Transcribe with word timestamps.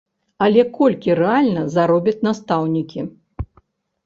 Але 0.45 0.63
колькі 0.77 1.15
рэальна 1.19 1.67
заробяць 1.75 2.17
настаўнікі? 2.29 2.99